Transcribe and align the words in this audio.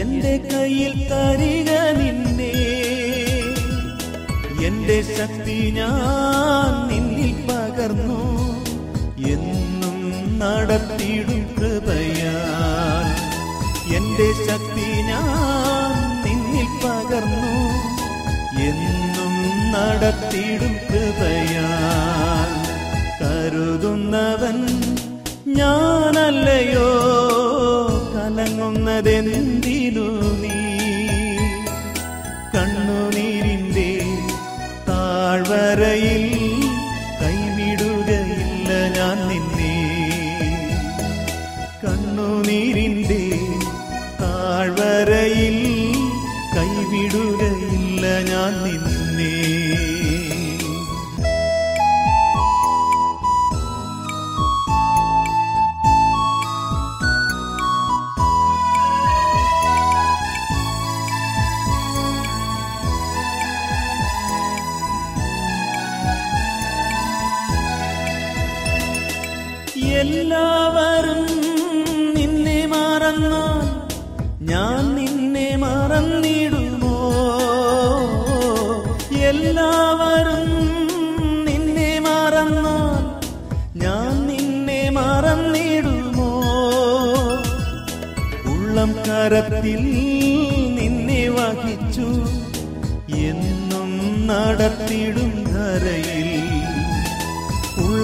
എന്റെ 0.00 0.40
കയ്യിൽ 0.52 0.92
തരിക 0.92 1.98
നിന്നെ. 1.98 2.52
എന്റെ 4.66 5.02
ശക്തി 5.02 5.74
ഞാൻ 5.76 6.88
നിന്നിൽ 6.88 7.32
പകർന്നു. 7.32 8.50
എന്നും 9.28 10.38
നടത്തിയിടും 10.38 11.54
കൃപയാൽ. 11.58 13.28
എന്റെ 13.94 14.32
ശക്തി 14.32 14.67
എന്നും 19.68 19.74
നടത്തിയിടും 19.74 20.74
കൃപയാൽ 20.84 22.50
കരുതുന്നവൻ 23.20 24.58
ഞാനല്ലയോ 25.58 26.88
കലങ്ങുന്നതെന്തിനു 28.14 29.87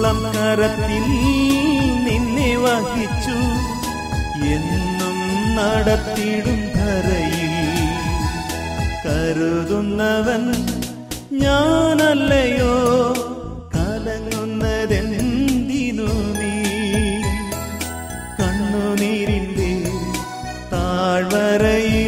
ഉള്ളം 0.05 0.17
നിന്നെ 2.05 2.51
വഹിച്ചു. 2.57 3.35
എന്നും 4.55 5.17
നടത്തിടും 5.57 6.59
കരയിൽ 6.75 7.53
കരുതുന്നവൻ 9.05 10.43
ഞാനല്ലയോ? 11.43 12.75
കലങ്ങുന്നതെന്തിനു 13.75 16.09
നീ? 16.39 16.53
കണ്ണുനീരിന്റെ 18.39 19.71
താഴ്വരയിൽ 20.73 22.04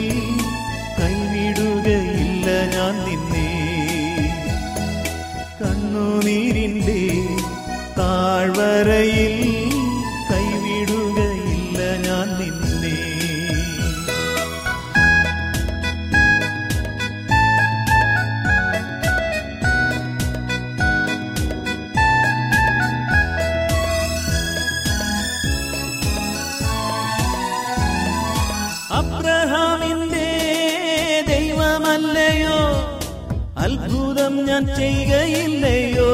അത്ഭുതം 33.67 34.45
ഞാൻ 34.45 34.63
ചെയ്യുകയില്ലയോ? 34.75 36.11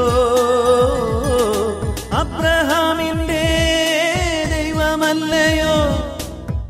അബ്രഹാമിന്റെ 2.13 3.43
ദൈവമല്ലയോ? 4.53 5.75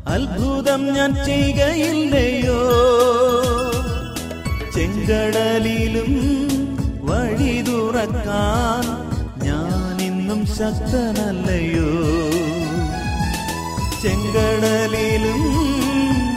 അത്ഭുതം 0.06 0.82
ഞാൻ 0.94 1.14
ചെയ്യുകയില്ലയോ? 1.24 2.60
ചെങ്കടലിലും 4.74 6.12
വഴി 7.02 7.62
തുറക്കാൻ 7.62 8.84
ഞാനിന്നും 9.42 10.46
ശക്തനല്ലയോ? 10.58 11.90
ചെങ്കടലിലും 14.02 15.42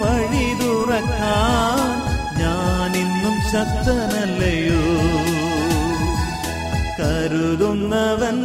വഴി 0.02 0.48
തുറക്കാൻ 0.62 1.97
കരുതുന്നവൻ 7.00 8.40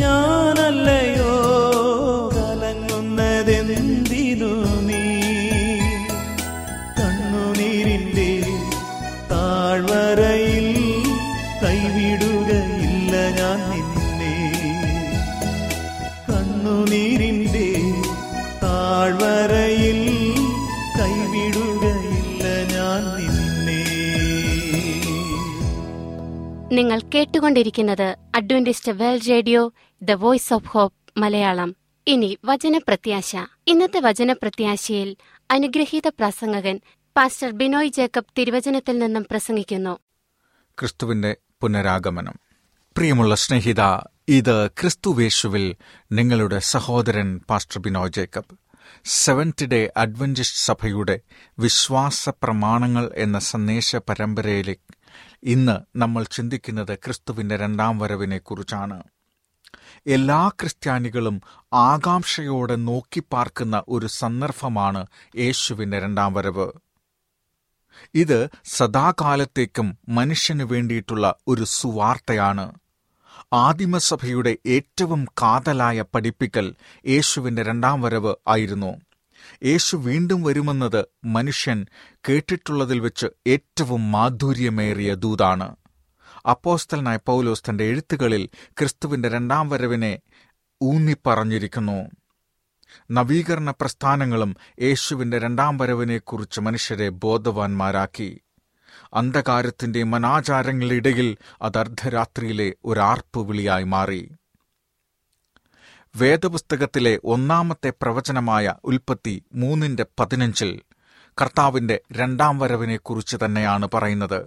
ഞാനല്ലയോ 0.00 0.39
നിങ്ങൾ 26.80 27.00
കേട്ടുകൊണ്ടിരിക്കുന്നത് 27.14 28.16
Adventist 28.34 28.92
world 28.92 29.28
radio 29.28 29.72
the 30.02 30.10
voice 30.10 30.54
of 30.54 30.64
hope 30.64 31.20
Malayalam. 31.20 31.76
ഇനി 32.06 32.38
വചനപ്രത്യാശ. 32.44 33.36
ഇന്നത്തെ 33.66 34.00
വചനപ്രത്യാശയിൽ 34.00 35.16
അനുഗ്രഹീത 35.50 36.08
പ്രസംഗകൻ 36.08 36.80
പാസ്റ്റർ 37.16 37.50
ബിനോയ് 37.50 37.88
ജേക്കബ് 37.88 38.24
തിരുവചനത്തിൽ 38.38 38.98
നിന്നും 38.98 39.26
പ്രസംഗിക്കുന്നു. 39.30 39.98
ക്രിസ്തുവിന്റെ 40.80 41.36
പുനരാഗമനം. 41.60 42.34
പ്രിയമുള്ള 42.96 43.34
സ്നേഹിത 43.34 43.80
ഇത് 44.28 44.70
ക്രിസ്തുവേശുവിൽ 44.70 45.76
നിങ്ങളുടെ 46.12 46.58
സഹോദരൻ 46.58 47.40
pastor 47.50 47.80
Binoy 47.80 48.10
Jacob. 48.10 48.58
Seventh 49.04 49.64
day 49.64 49.90
Adventist 49.96 50.58
സഭയുടെ 50.58 51.20
വിശ്വാസ 51.58 52.28
പ്രമാണങ്ങൾ 52.28 53.10
എന്ന 53.16 53.38
സന്ദേശ 53.38 53.96
പരമ്പരയിലേക്ക് 53.96 54.89
ഇന്ന് 55.42 55.98
നമ്മൾ 55.98 56.24
ചിന്തിക്കുന്നത് 56.24 56.94
ക്രിസ്തുവിന്റെ 56.94 57.56
രണ്ടാം 57.56 57.98
വരവിനെക്കുറിച്ചാണ്. 57.98 59.02
എല്ലാ 60.06 60.48
ക്രിസ്ത്യാനികളും 60.48 61.40
ആകാംക്ഷയോടെ 61.72 62.76
നോക്കിപ്പാർക്കുന്ന 62.76 63.82
ഒരു 63.88 64.06
സന്ദർഭമാണ് 64.06 65.06
യേശുവിന്റെ 65.36 66.00
രണ്ടാം 66.00 66.34
വരവ്. 66.34 66.72
ഇത് 68.14 68.50
സദാകാലത്തേക്കും 68.64 69.98
മനുഷ്യന് 70.08 70.62
വേണ്ടിയിട്ടുള്ള 70.62 71.34
ഒരു 71.48 71.64
സുവാർത്തയാണ്. 71.64 72.72
ആദിമസഭയുടെ 73.52 74.56
ഏറ്റവും 74.66 75.24
കാതലായ 75.24 76.04
പഠിപ്പിക്കൽ 76.14 76.74
യേശുവിന്റെ 77.06 77.62
രണ്ടാം 77.62 78.02
വരവ് 78.02 78.34
ആയിരുന്നു. 78.48 79.09
യേശു 79.64 79.96
വീണ്ടും 79.96 80.42
വരുമെന്നത് 80.42 81.04
മനുഷ്യൻ 81.24 81.86
കേട്ടിട്ടുള്ളതിൽ 82.28 83.00
വെച്ച് 83.00 83.26
ഏറ്റവും 83.46 84.12
മാധുര്യമേറിയ 84.12 85.14
ദൂതാണ്. 85.14 85.76
അപ്പോസ്തലനായ 86.50 87.18
പൗലോസ് 87.26 87.62
തന്റെ 87.68 87.84
എഴുത്തുകളിൽ 87.84 88.48
ക്രിസ്തുവിന്റെ 88.66 89.28
രണ്ടാം 89.28 89.68
വരവിനെ 89.68 90.18
ഊന്നിപ്പറഞ്ഞിരിക്കുന്നു. 90.82 92.10
നവീകരണ 93.10 93.70
പ്രസ്ഥാനങ്ങളും 93.70 94.56
യേശുവിന്റെ 94.82 95.38
രണ്ടാം 95.38 95.78
വരവിനെക്കുറിച്ച് 95.78 96.60
മനുഷ്യരെ 96.60 97.08
ബോധവാന്മാരാക്കി. 97.08 98.40
അന്ധകാരത്തിന്റെ 99.14 100.02
മനാചാരങ്ങളിടയിൽ 100.02 101.36
അത് 101.62 101.78
അർദ്ധരാത്രിയിലെ 101.78 102.72
ഒരാർപ്പ് 102.84 103.40
വിളിയായി 103.40 103.84
മാറി. 103.84 104.30
വേദപുസ്തകത്തിലെ 106.16 107.20
ഒന്നാമത്തെ 107.24 107.90
പ്രവചനമായ 108.02 108.74
ഉൽപ്പത്തി 108.84 109.44
മൂന്നിന്റെ 109.54 110.06
പതിനഞ്ചിൽ 110.20 110.82
കർത്താവിന്റെ 111.42 112.00
രണ്ടാം 112.12 112.58
വരവിനെക്കുറിച്ച് 112.58 113.36
തന്നെയാണ് 113.44 113.88
പറയുന്നത്. 113.94 114.40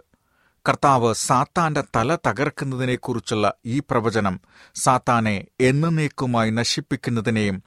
കർത്താവ് 0.69 1.13
സാത്താന്റെ 1.13 1.83
തല 1.95 2.15
തകർക്കുന്നതിനെക്കുറിച്ചുള്ള 2.15 3.53
ഈ 3.65 3.79
പ്രവചനം 3.79 4.39
സാത്താനെ 4.75 5.45
എന്നേക്കുമായി 5.59 6.51
നശിപ്പിക്കുന്നതിനെയും 6.51 7.63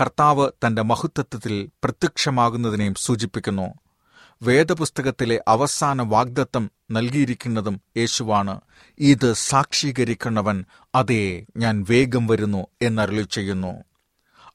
കർത്താവ് 0.00 0.50
തന്റെ 0.66 0.82
മഹത്വത്തിൽ 0.82 1.70
പ്രത്യക്ഷമാകുന്നതിനെയും 1.84 2.94
സൂചിപ്പിക്കുന്നു. 2.94 3.74
വേദപുസ്തകത്തിലെ 4.42 5.44
അവസാന 5.48 6.02
വാഗ്ദത്തം 6.02 6.70
നൽകിയിരിക്കുന്നതും 6.90 7.80
യേശുവാണ്. 7.96 8.60
ഇത് 8.98 9.32
സാക്ഷീകരിക്കുന്നവൻ 9.32 10.64
അതേ 10.94 11.46
ഞാൻ 11.56 11.86
വേഗം 11.90 12.26
വരുന്നു 12.26 12.66
എന്നരുളി 12.82 13.22
ചെയ്യുന്നു. 13.22 13.84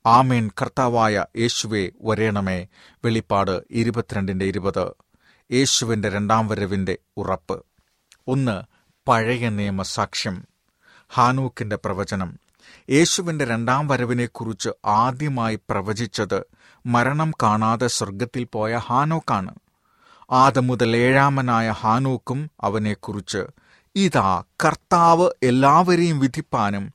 ആമേൻ. 0.05 0.49
കർത്താവായ 0.61 1.25
യേശുവെ 1.37 1.91
വരേണമേ. 2.01 2.67
വെളിപ്പാട് 3.05 3.63
ഇരുപത്തിരണ്ടിന്റെ 3.71 4.45
ഇരുപത്. 4.45 4.87
യേശുവിന്റെ 5.51 6.09
രണ്ടാം 6.09 6.47
വരവിന്റെ 6.47 6.97
ഉറപ്പ്. 7.17 7.65
ഒന്ന് 8.27 8.61
പഴയ 9.07 9.49
നിയമ 9.49 9.81
സാക്ഷ്യം. 9.81 10.47
ഹാനൂക്കിന്റെ 11.13 11.75
പ്രവചനം. 11.75 12.39
യേശുവിന്റെ 12.89 13.45
രണ്ടാം 13.45 13.87
വരവിനെക്കുറിച്ച് 13.87 14.69
ആദ്യമായി 14.85 15.55
പ്രവചിച്ചത് 15.55 16.43
മരണം 16.85 17.31
കാണാതെ 17.43 17.87
സ്വർഗത്തിൽ 17.87 18.43
പോയ 18.43 18.75
ഹാനോക്കാണ്. 18.77 19.55
ആദം 20.31 20.67
മുതൽ 20.67 20.95
ഏഴാമനായ 20.97 21.71
ഹാനൂക്കും 21.71 22.49
അവനെക്കുറിച്ച് 22.61 23.41
ഇതാ 23.95 24.43
കർത്താവ് 24.63 25.29
എല്ലാവരെയും 25.43 26.19
വിധിപ്പാനും 26.19 26.85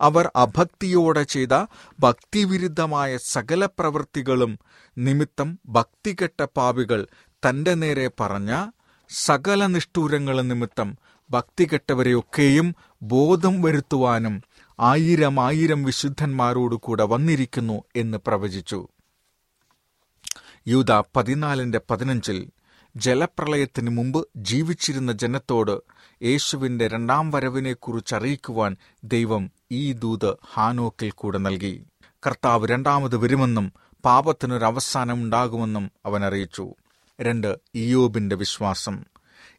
അവർ 0.00 0.30
അഭക്തിയോടെ 0.36 1.22
ചെയ്ത 1.22 1.54
ഭക്തിവിരുദ്ധമായ 2.00 3.16
സകല 3.16 3.66
പ്രവൃത്തികളും 3.66 4.58
നിമിത്തം 4.98 5.58
ഭക്തികെട്ട 5.66 6.42
പാപികൾ 6.56 7.00
തന്റെ 7.42 7.74
നേരെ 7.74 8.10
പറഞ്ഞ 8.20 8.52
സകല 9.10 9.66
നിഷ്ഠൂരങ്ങളും 9.66 10.48
നിമിത്തം 10.48 10.88
ഭക്തികെട്ടവരെയൊക്കെയും 11.30 12.74
ബോധം 13.02 13.62
വരുത്തുവാനും 13.62 14.42
ആയിരം 14.80 15.40
ആയിരം 15.40 15.82
വിശുദ്ധന്മാരോടുകൂടെ 15.82 17.04
വന്നിരിക്കുന്നു 17.04 17.84
എന്ന് 17.96 18.18
പ്രവചിച്ചു. 18.18 18.88
യൂത 20.68 21.02
പതിനാലിന്റെ 21.16 21.80
പതിനഞ്ചിൽ 21.90 22.38
ജലപ്രളയത്തിന് 22.96 23.90
മുമ്പ് 23.90 24.28
ജീവിച്ചിരുന്ന 24.36 25.12
ജനത്തോട് 25.12 25.80
യേശുവിന്റെ 26.24 26.88
രണ്ടാം 26.88 27.30
വരവിനെക്കുറിച്ച് 27.30 28.14
അറിയിക്കുവാൻ 28.14 28.76
ദൈവം 29.04 29.50
ഈ 29.70 29.92
ദൂത് 29.92 30.34
ഹാനോക്കിൽ 30.54 31.10
കൂടെ 31.10 31.38
നൽകി. 31.38 31.84
കർത്താവ് 32.26 32.68
രണ്ടാമത് 32.68 33.16
വരുമെന്നും 33.16 33.72
പാപത്തിനൊരവസാനമുണ്ടാകുമെന്നും 34.04 35.90
അവൻ 36.06 36.24
അറിയിച്ചു. 36.24 36.74
രണ്ട് 37.20 37.56
ഇയോബിന്റെ 37.74 38.36
വിശ്വാസം. 38.36 39.04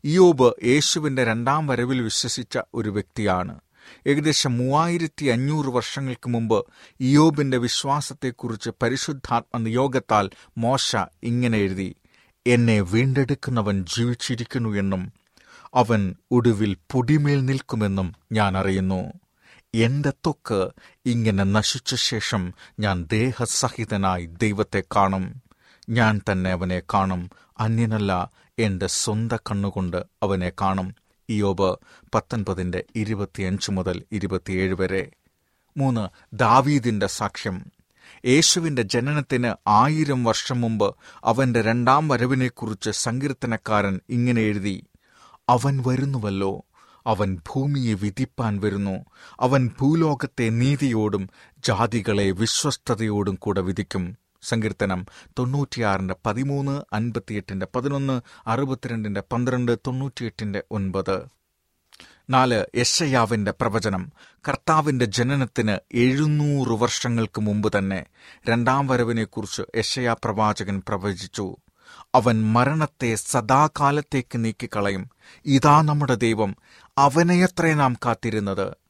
ഇയോബ് 0.03 0.51
യേശുവിന്റെ 0.63 1.23
രണ്ടാം 1.23 1.67
വരവിൽ 1.67 2.01
വിശ്വസിച്ച 2.01 2.59
ഒരു 2.73 2.89
വ്യക്തിയാണ്. 2.89 3.59
ഏകദേശം 4.07 4.57
മൂവായിരത്തി 4.57 5.25
അഞ്ഞൂറ് 5.25 5.65
വർഷങ്ങൾക്ക് 5.65 6.29
മുമ്പ് 6.29 6.65
ഇയോബിന്റെ 6.99 7.57
വിശ്വാസത്തെക്കുറിച്ച് 7.57 8.69
പരിശുദ്ധാത്മ 8.81 9.57
നിയോഗത്താൽ 9.57 10.29
മോശ 10.57 10.95
ഇങ്ങനെ 11.23 11.57
എഴുതി. 11.57 11.95
എന്നെ 12.47 12.81
വീണ്ടെടുക്കുന്നവൻ 12.81 13.85
ജീവിച്ചിരിക്കുന്നു 13.85 14.69
എന്നും 14.69 15.13
അവൻ 15.75 16.15
ഒടുവിൽ 16.31 16.77
പൊടിമേൽ 16.91 17.45
നിൽക്കുമെന്നും 17.45 18.15
ഞാൻ 18.31 18.57
അറിയുന്നു. 18.57 19.13
എന്റെ 19.75 20.09
തൊക്ക് 20.09 20.69
ഇങ്ങനെ 21.05 21.43
നശിച്ച 21.43 21.95
ശേഷം 21.95 22.53
ഞാൻ 22.79 23.05
ദേഹസഹിതനായി 23.11 24.25
ദൈവത്തെ 24.25 24.83
കാണും. 24.95 25.41
ഞാൻ 25.89 26.21
തന്നെ 26.31 26.51
അവനെ 26.51 26.79
കാണും. 26.93 27.29
അന്യനല്ല 27.59 28.29
എന്റെ 28.59 28.87
സ്വന്ത 28.87 29.33
കണ്ണുകൊണ്ട് 29.33 30.03
അവനെ 30.23 30.51
കാണും. 30.61 30.95
ഇയോബ് 31.29 31.75
പത്തൊൻപതിന്റെ 32.15 32.83
ഇരുപത്തിയഞ്ച് 32.95 33.71
മുതൽ 33.71 34.03
ഇരുപത്തിയേഴ് 34.11 34.73
വരെ. 34.73 35.11
മൂന്ന് 35.77 36.35
ദാവീദിന്റെ 36.35 37.07
സാക്ഷ്യം. 37.07 37.71
യേശുവിന്റെ 38.25 38.81
ജനനത്തിന് 38.81 39.53
ആയിരം 39.67 40.23
വർഷം 40.23 40.61
മുമ്പ് 40.61 40.95
അവന്റെ 41.23 41.61
രണ്ടാം 41.61 42.07
വരവിനെക്കുറിച്ച് 42.07 42.89
സങ്കീർത്തനക്കാരൻ 42.89 43.99
ഇങ്ങനെ 44.09 44.41
എഴുതി 44.41 44.83
അവൻ 45.49 45.83
വരുന്നുവല്ലോ 45.87 46.65
അവൻ 47.07 47.37
ഭൂമിയെ 47.49 47.93
വിധിപ്പാൻ 47.93 48.59
വരുന്നു 48.59 49.05
അവൻ 49.39 49.69
ഭൂലോകത്തെ 49.79 50.49
നീതിയോടും 50.49 51.29
ജാതികളെ 51.67 52.31
വിശ്വസ്തയോടും 52.31 53.35
കൂടെ 53.35 53.61
വിധിക്കും. 53.61 54.17
സങ്കീർത്തനം 54.43 55.05
തൊണ്ണൂറ്റിയാറിന്റെ 55.39 56.15
പതിമൂന്ന് 56.25 56.81
അൻപത്തിയെട്ടിന്റെ 56.93 57.67
പതിനൊന്ന് 57.75 58.21
അറുപത്തിരണ്ടിന്റെ 58.47 59.23
പന്ത്രണ്ട് 59.31 59.79
തൊണ്ണൂറ്റിയെട്ടിന്റെ 59.87 60.63
ഒൻപത്. 60.71 61.17
നാല് 62.29 62.65
യശയാവിന്റെ 62.75 63.51
പ്രവചനം. 63.51 64.11
കർത്താവിന്റെ 64.47 65.05
ജനനത്തിന് 65.05 65.97
എഴുന്നൂറ് 65.97 66.69
വർഷങ്ങൾക്ക് 66.69 67.41
മുമ്പ് 67.41 67.77
തന്നെ 67.77 68.05
രണ്ടാം 68.49 68.87
വരവിനെക്കുറിച്ച് 68.87 69.61
യശയാ 69.77 70.13
പ്രവാചകൻ 70.13 70.81
പ്രവചിച്ചു. 70.87 71.55
അവൻ 72.15 72.53
മരണത്തെ 72.53 73.15
സദാകാലത്തേക്ക് 73.15 74.45
നീക്കിക്കളയും. 74.45 75.09
ഇതാ 75.45 75.81
നമ്മുടെ 75.81 76.15
ദൈവം 76.15 76.55
അവനെയത്രേ 76.97 77.73
നാം 77.73 77.97
കാത്തിരുന്നത്. 78.05 78.80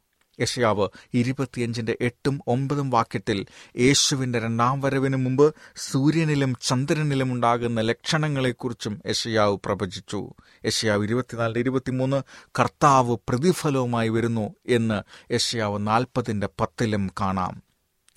യഷയാവ് 0.41 0.88
ഇരുപത്തിയഞ്ചിന്റെ 1.13 1.98
എട്ടും 2.01 2.41
ഒമ്പതും 2.48 2.89
വാക്യത്തിൽ 2.89 3.45
യേശുവിന്റെ 3.79 4.39
രണ്ടാം 4.39 4.81
വരവിന് 4.81 5.17
മുമ്പ് 5.17 5.55
സൂര്യനിലും 5.75 6.55
ചന്ദ്രനിലും 6.62 7.33
ഉണ്ടാകുന്ന 7.33 7.81
ലക്ഷണങ്ങളെക്കുറിച്ചും 7.81 9.01
യഷയാവ് 9.05 9.57
പ്രവചിച്ചു. 9.65 10.33
യഷയാവ് 10.65 11.03
ഇരുപത്തിനാലിന് 11.03 11.60
ഇരുപത്തിമൂന്ന് 11.60 12.24
കർത്താവ് 12.60 13.17
പ്രതിഫലവുമായി 13.29 14.10
വരുന്നു 14.10 14.55
എന്ന് 14.67 15.33
യഷയാവ് 15.33 15.88
നാൽപ്പതിന്റെ 15.88 16.50
പത്തിലും 16.60 17.12
കാണാം. 17.21 17.63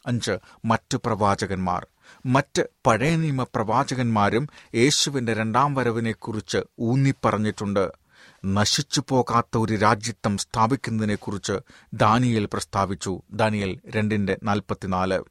അഞ്ച് 0.06 0.38
മറ്റു 0.64 0.96
പ്രവാചകന്മാർ. 0.96 1.86
മറ്റ് 2.26 2.62
പഴയ 2.86 3.16
നിയമ 3.16 3.42
പ്രവാചകന്മാരും 3.42 4.48
യേശുവിന്റെ 4.74 5.34
രണ്ടാം 5.34 5.74
വരവിനെക്കുറിച്ച് 5.74 6.58
ഊന്നിപ്പറഞ്ഞിട്ടുണ്ട്. 6.80 8.03
നശിച്ചു 8.44 9.02
പോകാത്ത 9.08 9.58
ഒരു 9.58 9.74
രാജ്യത്വം 9.74 10.38
സ്ഥാപിക്കുന്നതിനെക്കുറിച്ച് 10.38 11.52
ദാനിയൽ 11.94 12.48
പ്രസ്താവിച്ചു. 12.52 13.22
ദാനിയൽ 13.32 13.80
രണ്ടിന്റെ 13.88 14.38
നാൽപ്പത്തിനാല്. 14.42 15.22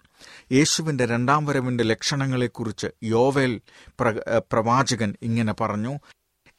യേശുവിന്റെ 0.52 1.06
രണ്ടാം 1.06 1.46
വരവിന്റെ 1.46 1.84
ലക്ഷണങ്ങളെക്കുറിച്ച് 1.84 2.88
യോവേൽ 3.04 3.62
പ്ര- 4.00 4.42
പ്രവാചകൻ 4.52 5.16
ഇങ്ങനെ 5.22 5.54
പറഞ്ഞു 5.54 6.00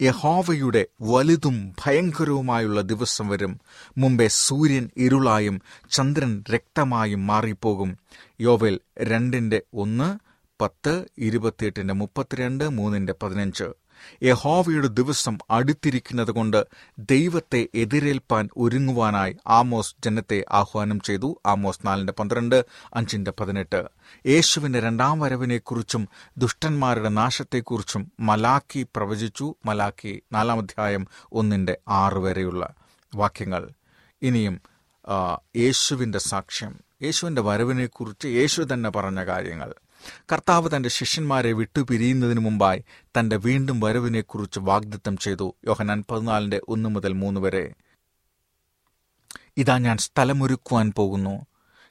യഹോവയുടെ 0.03 0.87
വലുതും 1.03 1.75
ഭയങ്കരവുമായുള്ള 1.85 2.81
ദിവസം 2.81 3.29
വരും. 3.29 3.61
മുമ്പേ 3.99 4.29
സൂര്യൻ 4.29 4.91
ഇരുളായും 4.97 5.61
ചന്ദ്രൻ 5.91 6.45
രക്തമായും 6.55 7.27
മാറിപ്പോകും. 7.27 7.99
യോവേൽ 8.41 8.81
രണ്ടിന്റെ 9.03 9.63
ഒന്ന് 9.75 10.19
പത്ത് 10.63 11.05
ഇരുപത്തിയെട്ടിന്റെ 11.19 11.95
മുപ്പത്തിരണ്ട് 11.95 12.69
മൂന്നിന്റെ 12.69 13.15
പതിനഞ്ച്. 13.23 13.65
യഹോവയുടെ 14.23 14.87
ദിവസം 14.87 15.39
അടുത്തിരിക്കുന്നത് 15.51 16.31
കൊണ്ട് 16.31 16.65
ദൈവത്തെ 16.99 17.69
എതിരേൽപ്പാൻ 17.75 18.49
ഒരുങ്ങുവാനായി 18.57 19.37
ആമോസ് 19.47 19.95
ജനത്തെ 20.05 20.45
ആഹ്വാനം 20.51 21.01
ചെയ്തു. 21.01 21.41
ആമോസ് 21.47 21.87
നാലിന്റെ 21.87 22.13
പന്ത്രണ്ട് 22.13 22.65
അഞ്ചിന്റെ 22.95 23.33
പതിനെട്ട്. 23.41 23.85
യേശുവിന്റെ 24.27 24.81
രണ്ടാം 24.81 25.21
വരവിനെക്കുറിച്ചും 25.21 26.09
ദുഷ്ടന്മാരുടെ 26.37 27.09
നാശത്തെക്കുറിച്ചും 27.09 28.13
മലാക്കി 28.21 28.87
പ്രവചിച്ചു. 28.97 29.55
മലാക്കി 29.65 30.23
നാലാം 30.33 30.59
അധ്യായം 30.59 31.07
ഒന്നിന്റെ 31.33 31.79
ആറ് 31.89 32.19
വരെയുള്ള 32.19 32.75
വാക്യങ്ങൾ. 33.15 33.69
ഇനിയും 34.23 34.61
യേശുവിന്റെ 35.57 36.19
സാക്ഷ്യം. 36.19 36.81
യേശുവിന്റെ 37.03 37.43
വരവിനെക്കുറിച്ച് 37.43 38.27
യേശു 38.27 38.67
തന്നെ 38.73 38.91
പറഞ്ഞ 38.91 39.25
കാര്യങ്ങൾ. 39.25 39.75
കർത്താവ് 40.33 40.71
തന്റെ 40.77 40.89
ശിഷ്യന്മാരെ 40.89 41.53
വിട്ടുപിരിയുന്നതിനു 41.53 42.41
മുമ്പായി 42.41 42.85
തന്റെ 43.19 43.37
വീണ്ടും 43.37 43.81
വരവിനെക്കുറിച്ച് 43.81 44.61
വാഗ്ദത്തം 44.61 45.17
ചെയ്തു. 45.17 45.55
യോഹനാൻ 45.67 46.05
പതിനാലിന്റെ 46.11 46.61
ഒന്ന് 46.69 46.89
മുതൽ 46.89 47.13
മൂന്ന് 47.13 47.41
വരെ. 47.41 47.75
ഇതാ 49.57 49.79
ഞാൻ 49.79 49.97
സ്ഥലമൊരുക്കുവാൻ 49.97 50.93
പോകുന്നു. 50.97 51.47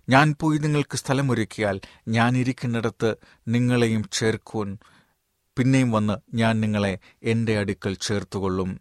ഞാൻ 0.09 0.35
പോയി 0.41 0.57
നിങ്ങൾക്ക് 0.57 0.97
സ്ഥലമൊരുക്കിയാൽ 0.97 1.81
ഞാൻ 2.07 2.37
ഇരിക്കുന്നിടത്ത് 2.37 3.15
നിങ്ങളെയും 3.47 4.09
ചേർക്കുവാൻ. 4.11 4.77
പിന്നെയും 5.57 5.91
വന്ന് 5.91 6.35
ഞാൻ 6.35 6.61
നിങ്ങളെ 6.61 6.97
എന്റെ 7.23 7.57
അടുക്കൽ 7.57 7.93
ചേർത്തുകൊള്ളും. 7.93 8.79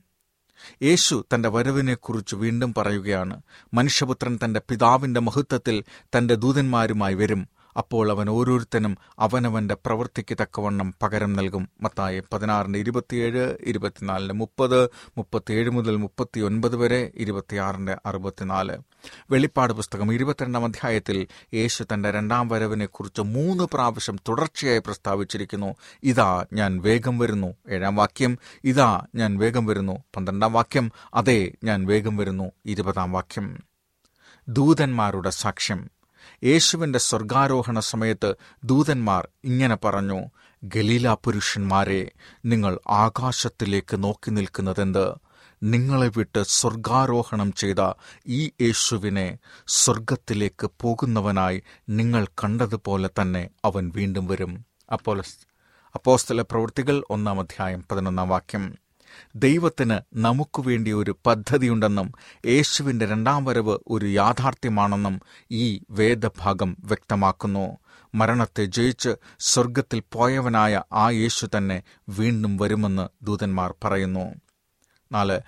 യേശു 0.82 1.24
തന്റെ 1.34 1.48
വരവിനെക്കുറിച്ച് 1.48 2.36
വീണ്ടും 2.36 2.74
പറയുകയാണ്. 2.74 3.42
മനുഷ്യപുത്രൻ 3.74 4.38
തന്റെ 4.44 4.60
പിതാവിന്റെ 4.68 5.20
മഹത്വത്തിൽ 5.20 5.84
തന്റെ 6.18 6.34
ദൂതന്മാരുമായി 6.34 7.14
വരും. 7.14 7.48
അപ്പോൾ 7.76 8.10
അവൻ 8.10 8.30
ഓരോരുത്തനും 8.30 8.98
അവനവന്റെ 9.18 9.74
പ്രവൃത്തിക്ക് 9.74 10.36
തക്കവണ്ണം 10.40 10.94
പകരം 11.02 11.32
നൽകും. 11.32 11.68
മത്തായി 11.80 12.22
പതിനാറിന്റെ 12.32 12.78
ഇരുപത്തിയേഴ് 12.78 13.56
ഇരുപത്തിനാലിന്റെ 13.60 14.34
മുപ്പത് 14.34 14.90
മുപ്പത്തിയേഴ് 15.18 15.70
മുതൽ 15.70 15.96
മുപ്പത്തിയൊൻപത് 15.96 16.76
വരെ 16.76 17.12
ഇരുപത്തിയാറിന്റെ 17.14 17.96
അറുപത്തിനാല്. 18.06 18.78
വെളിപ്പാട് 19.30 19.72
പുസ്തകം 19.72 20.12
ഇരുപത്തിരണ്ടാം 20.12 20.64
അധ്യായത്തിൽ 20.64 21.26
യേശു 21.54 21.84
തന്റെ 21.94 22.10
രണ്ടാം 22.10 22.48
വരവിനെക്കുറിച്ച് 22.48 23.22
മൂന്ന് 23.22 23.64
പ്രാവശ്യം 23.64 24.16
തുടർച്ചയായി 24.28 24.78
പ്രസ്താവിച്ചിരിക്കുന്നു. 24.78 25.74
ഇതാ 26.02 26.46
ഞാൻ 26.52 26.78
വേഗം 26.78 27.18
വരുന്നു. 27.18 27.54
ഏഴാം 27.70 27.96
വാക്യം 27.96 28.38
ഇതാ 28.64 29.06
ഞാൻ 29.14 29.38
വേഗം 29.38 29.66
വരുന്നു. 29.66 30.04
പന്ത്രണ്ടാം 30.16 30.52
വാക്യം 30.52 30.92
അതേ 31.14 31.52
ഞാൻ 31.64 31.86
വേഗം 31.86 32.16
വരുന്നു. 32.16 32.52
ഇരുപതാം 32.66 33.12
വാക്യം. 33.12 33.58
ദൂതന്മാരുടെ 34.48 35.30
സാക്ഷ്യം. 35.30 35.90
യേശുവിന്റെ 36.44 36.98
സ്വർഗാരോഹണ 36.98 37.80
സമയത്ത് 37.80 38.34
ദൂതന്മാർ 38.64 39.28
ഇങ്ങനെ 39.44 39.76
പറഞ്ഞു 39.84 40.24
ഗലീല 40.64 41.16
പുരുഷന്മാരെ 41.24 42.12
നിങ്ങൾ 42.44 42.78
ആകാശത്തിലേക്ക് 42.88 44.04
നോക്കി 44.04 44.30
നിൽക്കുന്നതെന്ത്? 44.30 45.14
നിങ്ങളെ 45.62 46.10
വിട്ട് 46.16 46.42
സ്വർഗാരോഹണം 46.42 47.52
ചെയ്ത 47.52 47.92
ഈ 48.26 48.50
യേശുവിനെ 48.60 49.38
സ്വർഗത്തിലേക്ക് 49.66 50.70
പോകുന്നവനായി 50.80 51.62
നിങ്ങൾ 51.88 52.26
കണ്ടതുപോലെ 52.44 53.10
തന്നെ 53.20 53.50
അവൻ 53.64 53.92
വീണ്ടും 53.94 54.26
വരും. 54.26 54.66
അപ്പോൾ 54.92 55.22
അപ്പോസ്തല 55.94 56.42
പ്രവൃത്തികൾ 56.42 57.04
ഒന്നാം 57.10 57.40
അധ്യായം 57.40 57.84
പതിനൊന്നാം 57.90 58.28
വാക്യം. 58.28 58.81
ദൈവത്തിന് 59.34 60.00
നമുക്കുവേണ്ടി 60.14 60.92
ഒരു 60.92 61.16
പദ്ധതിയുണ്ടെന്നും 61.26 62.12
യേശുവിന്റെ 62.46 63.06
രണ്ടാം 63.06 63.44
വരവ് 63.44 63.78
ഒരു 63.88 64.06
യാഥാർത്ഥ്യമാണെന്നും 64.06 65.20
ഈ 65.50 65.80
വേദഭാഗം 65.90 66.76
വ്യക്തമാക്കുന്നു. 66.84 67.78
മരണത്തെ 68.14 68.64
ജയിച്ച് 68.64 69.16
സ്വർഗത്തിൽ 69.38 70.02
പോയവനായ 70.12 70.82
ആ 70.92 71.10
യേശു 71.10 71.48
തന്നെ 71.58 71.82
വീണ്ടും 72.08 72.56
വരുമെന്ന് 72.56 73.08
ദൂതന്മാർ 73.24 73.74
പറയുന്നു. 73.84 74.34
നാല് 75.12 75.40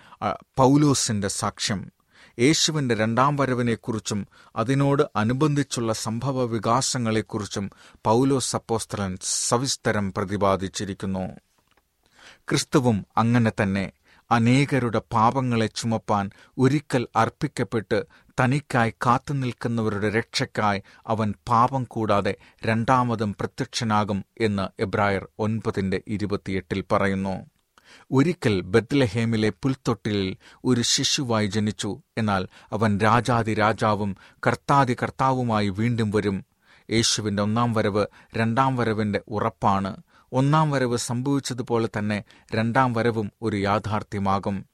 പൗലോസിന്റെ 0.58 1.28
സാക്ഷ്യം. 1.28 1.92
യേശുവിന്റെ 2.38 2.94
രണ്ടാം 2.94 3.36
വരവിനെക്കുറിച്ചും 3.36 4.28
അതിനോട് 4.56 5.02
അനുബന്ധിച്ചുള്ള 5.16 5.92
സംഭവ 5.92 6.44
വികാസങ്ങളെക്കുറിച്ചും 6.44 7.70
പൗലോസ് 8.04 8.56
അപ്പോസ്തലൻ 8.56 9.18
സവിസ്തരം 9.22 10.12
പ്രതിപാദിച്ചിരിക്കുന്നു. 10.12 11.32
ക്രിസ്തുവും 12.50 13.06
അങ്ങനെ 13.16 13.52
തന്നെ. 13.62 13.92
അനേകരുടെ 14.30 15.02
പാപങ്ങളെ 15.12 15.66
ചുമപ്പാൻ 15.66 16.30
ഒരിക്കൽ 16.58 17.06
അർപ്പിക്കപ്പെട്ട് 17.16 18.04
തനിക്കായി 18.40 18.90
കാത്തുനിൽക്കുന്നവരുടെ 18.90 20.10
രക്ഷയ്ക്കായി 20.10 20.82
അവൻ 21.06 21.34
പാപം 21.48 21.84
കൂടാതെ 21.84 22.34
രണ്ടാമതും 22.66 23.36
പ്രത്യക്ഷനാകും 23.40 24.24
എന്ന് 24.40 24.82
എബ്രായർ 24.82 25.28
ഒൻപതിന്റെ 25.38 26.02
ഇരുപത്തിയെട്ടിൽ 26.06 26.84
പറയുന്നു. 26.92 27.46
ഒരിക്കൽ 28.10 28.60
ബത്ലഹേമിലെ 28.60 29.48
പുൽത്തൊട്ടിലിൽ 29.48 30.36
ഒരു 30.64 30.82
ശിശുവായി 30.82 31.46
ജനിച്ചു. 31.46 32.02
എന്നാൽ 32.18 32.48
അവൻ 32.72 33.00
രാജാതി 33.00 33.54
രാജാവും 33.54 34.16
കർത്താതി 34.46 34.96
കർത്താവുമായി 35.02 35.68
വീണ്ടും 35.68 36.10
വരും. 36.10 36.44
യേശുവിന്റെ 36.90 37.42
ഒന്നാം 37.42 37.72
വരവ് 37.72 38.06
രണ്ടാം 38.36 38.76
വരവിന്റെ 38.76 39.20
ഉറപ്പാണ്. 39.28 39.96
ഒന്നാം 40.34 40.70
വരവ് 40.70 40.96
സംഭവിച്ചതുപോലെ 40.96 41.88
തന്നെ 41.98 42.24
രണ്ടാം 42.54 42.92
വരവും 42.92 43.32
ഒരു 43.42 43.56
യാഥാർത്ഥ്യമാകും. 43.56 44.66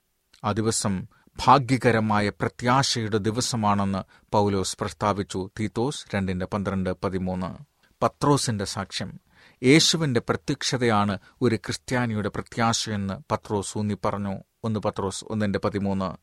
ആ 0.44 0.52
ദിവസം 0.52 1.08
ഭാഗ്യകരമായ 1.46 2.28
പ്രത്യാശയുടെ 2.28 3.18
ദിവസമാണെന്ന് 3.18 4.26
പൗലോസ് 4.32 4.76
പ്രസ്താവിച്ചു. 4.80 5.50
തീത്തോസ് 5.60 6.06
രണ്ടിന്റെ 6.14 6.46
പന്ത്രണ്ട് 6.46 6.96
പതിമൂന്ന്. 7.04 7.64
പത്രോസിന്റെ 8.02 8.64
സാക്ഷ്യം. 8.64 9.20
യേശുവിന്റെ 9.62 10.20
പ്രത്യക്ഷതയാണ് 10.28 11.18
ഒരു 11.42 11.56
ക്രിസ്ത്യാനിയുടെ 11.56 12.28
പ്രത്യാശയെന്ന് 12.28 13.14
പത്രോസ് 13.30 13.78
ഊന്നി 13.78 13.96
പറഞ്ഞു. 14.04 14.42
ഒന്ന് 14.64 14.80
പത്രോസ് 14.80 15.24
ഒന്നിന്റെ 15.30 15.58
പതിമൂന്ന്. 15.58 16.16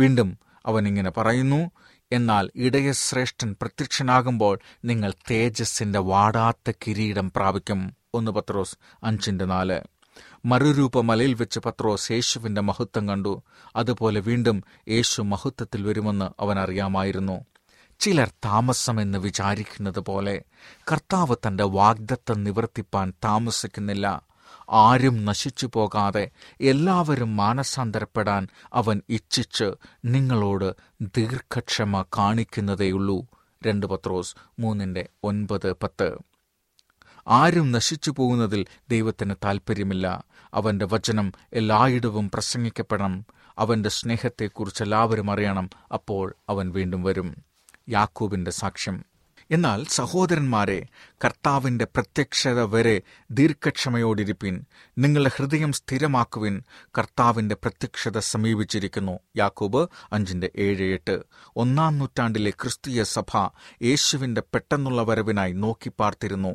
വീണ്ടും 0.00 0.38
അവൻ 0.66 0.88
ഇങ്ങനെ 0.88 1.10
പറയുന്നു 1.10 1.70
എന്നാൽ 2.12 2.50
ഇടയശ്രേഷ്ഠൻ 2.54 3.56
പ്രത്യക്ഷനാകുമ്പോൾ 3.62 4.58
നിങ്ങൾ 4.84 5.12
തേജസ്സിന്റെ 5.30 5.98
വാടാത്ത 5.98 6.72
കിരീടം 6.86 7.32
പ്രാപിക്കും. 7.36 8.03
ഒന്ന് 8.14 8.30
പത്രോസ് 8.30 8.76
അഞ്ചിന്റെ 9.04 9.44
നാല്. 9.44 9.80
മറുരൂപ 10.44 11.00
മലയിൽ 11.00 11.34
വെച്ച് 11.34 11.60
പത്രോസ് 11.60 12.12
യേശുവിന്റെ 12.12 12.60
മഹത്വം 12.60 13.08
കണ്ടു. 13.08 13.42
അതുപോലെ 13.76 14.20
വീണ്ടും 14.20 14.62
യേശു 14.88 15.22
മഹത്വത്തിൽ 15.22 15.82
വരുമെന്ന് 15.82 16.42
അവൻ 16.42 16.58
അറിയാമായിരുന്നു. 16.58 17.44
ചിലർ 18.00 18.28
താമസമെന്ന് 18.44 19.18
വിചാരിക്കുന്നത് 19.18 20.00
പോലെ 20.00 20.42
കർത്താവ് 20.92 21.36
തന്റെ 21.46 21.64
വാഗ്ദത്തം 21.64 22.44
നിവർത്തിപ്പാൻ 22.44 23.12
താമസിക്കുന്നില്ല. 23.24 24.22
ആരും 24.70 25.24
നശിച്ചു 25.24 25.70
പോകാതെ 25.72 26.30
എല്ലാവരും 26.60 27.36
മാനസാന്തരപ്പെടാൻ 27.36 28.48
അവൻ 28.72 29.02
ഇച്ഛിച്ച് 29.08 29.72
നിങ്ങളോട് 30.04 30.74
ദീർഘക്ഷമ 31.00 32.02
കാണിക്കുന്നതേയുള്ളൂ. 32.02 33.26
രണ്ട് 33.66 33.86
പത്രോസ് 33.86 34.36
മൂന്നിന്റെ 34.58 35.08
ഒൻപത് 35.22 35.76
പത്ത്. 35.82 36.18
ആരും 37.28 37.72
നശിച്ചു 37.72 38.14
പോകുന്നതിൽ 38.16 38.66
ദൈവത്തിന് 38.88 39.34
താൽപ്പര്യമില്ല. 39.44 40.24
അവന്റെ 40.54 40.84
വചനം 40.84 41.32
എല്ലായിടവും 41.52 42.30
പ്രസംഗിക്കപ്പെടണം. 42.30 43.26
അവന്റെ 43.58 43.88
സ്നേഹത്തെക്കുറിച്ച് 43.88 44.82
എല്ലാവരും 44.82 45.30
അറിയണം. 45.30 45.70
അപ്പോൾ 45.92 46.34
അവൻ 46.48 46.70
വീണ്ടും 46.70 47.02
വരും. 47.02 47.44
യാക്കൂബിന്റെ 47.88 48.50
സാക്ഷ്യം. 48.50 49.13
എന്നാൽ 49.50 49.84
സഹോദരന്മാരെ 49.84 50.86
കർത്താവിന്റെ 51.24 51.84
പ്രത്യക്ഷത 51.84 52.62
വരെ 52.62 53.02
ദീർഘക്ഷമയോടിരിപ്പിൻ 53.30 54.64
നിങ്ങളുടെ 54.98 55.30
ഹൃദയം 55.36 55.72
സ്ഥിരമാക്കുവിൻ 55.72 56.62
കർത്താവിന്റെ 56.98 57.54
പ്രത്യക്ഷത 57.54 58.18
സമീപിച്ചിരിക്കുന്നു. 58.18 59.18
യാക്കോബ് 59.36 59.88
അഞ്ചിന്റെ 60.12 60.50
ഏഴ് 60.56 60.92
എട്ട്. 60.92 61.22
ഒന്നാം 61.56 61.98
നൂറ്റാണ്ടിലെ 61.98 62.50
ക്രിസ്തീയ 62.50 63.02
സഭ 63.02 63.48
യേശുവിന്റെ 63.82 64.40
പെട്ടെന്നുള്ള 64.40 65.02
വരവിനായി 65.02 65.52
നോക്കി 65.52 65.92
പാർത്തിരുന്നു. 65.98 66.48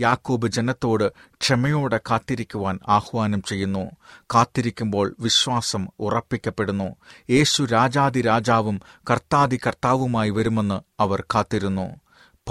യാക്കോബ് 0.00 0.48
ജനത്തോട് 0.48 1.12
ക്ഷമയോടെ 1.40 2.00
കാത്തിരിക്കുവാൻ 2.10 2.78
ആഹ്വാനം 2.88 3.42
ചെയ്യുന്നു. 3.42 3.90
കാത്തിരിക്കുമ്പോൾ 4.34 5.16
വിശ്വാസം 5.20 5.88
ഉറപ്പിക്കപ്പെടുന്നു. 6.00 6.96
യേശു 7.30 7.62
രാജാതി 7.62 8.22
രാജാവും 8.22 8.80
കർത്താതി 9.10 9.60
കർത്താവുമായി 9.66 10.30
വരുമെന്ന് 10.30 11.02
അവർ 11.02 11.24
കാത്തിരുന്നു. 11.34 12.00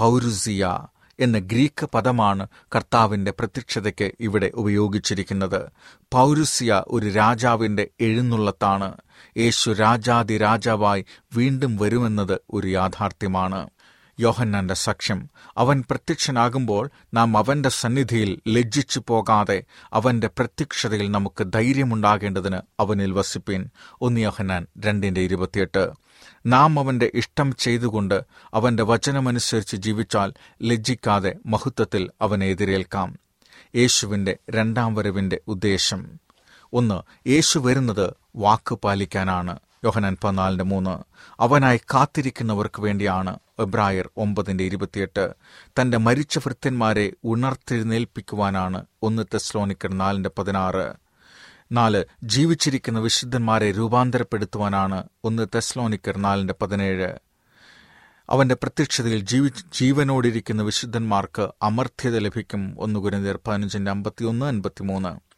പൗരുസിയ 0.00 0.78
എന്ന 1.20 1.38
ഗ്രീക്ക് 1.38 1.88
പദമാണ് 1.94 2.46
കർത്താവിന്റെ 2.76 3.30
പ്രത്യക്ഷതയ്ക്ക് 3.30 4.10
ഇവിടെ 4.20 4.50
ഉപയോഗിച്ചിരിക്കുന്നത്. 4.54 5.70
പൗരുസിയ 6.12 6.82
ഒരു 6.86 7.08
രാജാവിന്റെ 7.08 7.88
എഴുന്നള്ളത്താണ്. 8.00 8.94
യേശു 9.36 9.70
രാജാതി 9.70 10.38
രാജാവായി 10.38 11.04
വീണ്ടും 11.36 11.76
വരുമെന്നത് 11.76 12.40
ഒരു 12.52 12.68
യാഥാർത്ഥ്യമാണ്. 12.68 13.70
യോഹന്നാന്റെ 14.20 14.74
സാക്ഷ്യം 14.74 15.30
അവൻ 15.58 15.84
പ്രത്യക്ഷനാകുമ്പോൾ 15.90 16.90
നാം 17.14 17.36
അവന്റെ 17.36 17.68
സന്നിധിയിൽ 17.68 18.40
ലജ്ജിച്ചു 18.48 19.02
പോകാതെ 19.08 19.64
അവന്റെ 19.92 20.26
പ്രത്യക്ഷതയിൽ 20.26 21.10
നമുക്ക് 21.10 21.52
ധൈര്യമുണ്ടാകേണ്ടതിന് 21.52 22.58
അവനിൽ 22.80 23.12
വസിപ്പീൻ. 23.12 23.70
ഒന്ന് 24.00 24.20
യോഹന്നാൻ 24.20 24.66
രണ്ടിന്റെ 24.86 25.20
ഇരുപത്തിയെട്ട്. 25.20 25.90
നാം 26.46 26.78
അവന്റെ 26.78 27.10
ഇഷ്ടം 27.14 27.56
ചെയ്തുകൊണ്ട് 27.58 28.20
അവന്റെ 28.54 28.82
വചനമനുസരിച്ച് 28.82 29.76
ജീവിച്ചാൽ 29.76 30.32
ലജ്ജിക്കാതെ 30.62 31.34
മഹത്വത്തിൽ 31.46 32.10
അവനെ 32.20 32.46
എതിരേൽക്കാം. 32.46 33.18
യേശുവിന്റെ 33.76 34.36
രണ്ടാം 34.50 34.94
വരവിന്റെ 34.94 35.40
ഉദ്ദേശം. 35.48 36.20
ഒന്ന് 36.72 37.28
യേശു 37.28 37.58
വരുന്നത് 37.58 38.14
വാക്ക് 38.36 38.74
പാലിക്കാനാണ്. 38.74 39.58
യോഹനാൻ 39.84 40.16
പതിനാലിന്റെ 40.24 40.64
മൂന്ന് 40.64 41.04
അവനായി 41.42 41.76
കാത്തിരിക്കുന്നവർക്ക് 41.76 42.80
വേണ്ടിയാണ്. 42.80 43.38
എബ്രായർ 43.58 44.10
ഒമ്പതിന്റെ 44.16 44.64
ഇരുപത്തിയെട്ട് 44.64 45.34
തന്റെ 45.80 45.98
മരിച്ച 45.98 46.38
ഭൃത്യന്മാരെ 46.38 47.12
ഉണർത്തെഴുന്നേൽപ്പിക്കുവാനാണ് 47.24 48.86
ഒന്ന് 49.02 49.22
തെസ്ലോനിക്കർ 49.34 49.98
നാലിന്റെ 49.98 50.30
പതിനാറ് 50.38 51.09
നാല് 51.72 52.04
ജീവിച്ചിരിക്കുന്ന 52.24 52.98
വിശുദ്ധന്മാരെ 52.98 53.72
രൂപാന്തരപ്പെടുത്തുവാനാണ് 53.72 55.04
ഒന്ന് 55.24 55.46
തെസ്ലോനിക്കർ 55.54 56.18
നാലിന്റെ 56.18 56.54
പതിനേഴ്. 56.62 57.18
അവന്റെ 58.30 58.54
പ്രത്യക്ഷതയിൽ 58.54 59.20
ജീവി 59.20 59.48
ജീവനോടിരിക്കുന്ന 59.48 60.62
വിശുദ്ധന്മാർക്ക് 60.62 61.48
അമർത്യത 61.62 62.18
ലഭിക്കും. 62.18 62.74
ഒന്ന് 62.78 63.00
ഗുരുന്തർ 63.00 63.38
പതിനഞ്ചിന്റെ 63.46 63.90
അമ്പത്തിയൊന്ന് 63.90 64.46
അൻപത്തിമൂന്ന്. 64.46 65.29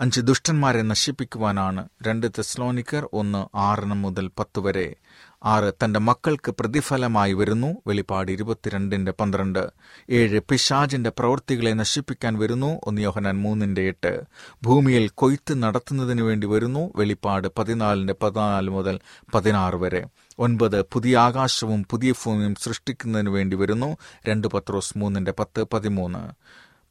അഞ്ച് 0.00 0.20
ദുഷ്ടന്മാരെ 0.20 0.82
നശിപ്പിക്കുവാനാണ് 0.82 1.88
രണ്ട് 2.02 2.26
തെസ്ലോനിക്കർ 2.26 3.08
ഒന്ന് 3.12 3.56
ആറിന് 3.56 3.94
മുതൽ 3.94 4.30
പത്ത് 4.38 4.60
വരെ. 4.60 4.96
ആറ് 5.44 5.72
തന്റെ 5.84 6.00
മക്കൾക്ക് 6.00 6.54
പ്രതിഫലമായി 6.60 7.32
വരുന്നു. 7.32 7.76
വെളിപ്പാട് 7.86 8.32
ഇരുപത്തിരണ്ടിന്റെ 8.32 9.12
പന്ത്രണ്ട്. 9.12 9.70
ഏഴ് 10.10 10.40
പിശാജിന്റെ 10.48 11.10
പ്രവൃത്തികളെ 11.10 11.70
നശിപ്പിക്കാൻ 11.70 12.38
വരുന്നു. 12.38 12.80
ഒന്ന് 12.86 13.02
യോഹനാൻ 13.02 13.42
മൂന്നിന്റെ 13.42 13.82
എട്ട്. 13.82 14.22
ഭൂമിയിൽ 14.62 15.10
കൊയ്ത്ത് 15.14 15.62
നടത്തുന്നതിനു 15.62 16.22
വേണ്ടി 16.22 16.46
വരുന്നു. 16.46 16.92
വെളിപ്പാട് 16.96 17.48
പതിനാലിന്റെ 17.58 18.14
പതിനാല് 18.22 18.70
മുതൽ 18.70 19.00
പതിനാറ് 19.34 19.76
വരെ. 19.76 20.06
ഒൻപത് 20.38 20.82
പുതിയ 20.82 21.16
ആകാശവും 21.18 21.86
പുതിയ 21.90 22.12
ഭൂമിയും 22.12 22.54
സൃഷ്ടിക്കുന്നതിനു 22.54 23.30
വേണ്ടി 23.30 23.56
വരുന്നു. 23.56 23.96
രണ്ട് 24.28 24.48
പത്രോസ് 24.48 24.98
മൂന്നിന്റെ 24.98 25.32
പത്ത് 25.38 25.64
പതിമൂന്ന്. 25.72 26.32